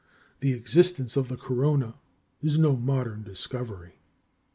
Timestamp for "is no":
2.41-2.75